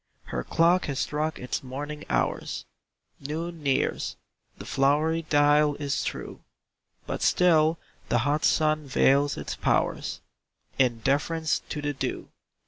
Her 0.23 0.43
clock 0.43 0.85
has 0.85 0.97
struck 0.97 1.37
its 1.37 1.61
morning 1.61 2.03
hours; 2.09 2.65
Noon 3.19 3.61
nears 3.61 4.15
the 4.57 4.65
flowery 4.65 5.21
dial 5.29 5.75
is 5.75 6.03
true; 6.03 6.39
But 7.05 7.21
still 7.21 7.77
the 8.09 8.17
hot 8.25 8.43
sun 8.43 8.87
veils 8.87 9.37
its 9.37 9.55
powers, 9.55 10.19
In 10.79 11.01
deference 11.01 11.59
to 11.69 11.83
the 11.83 11.93
dew. 11.93 12.29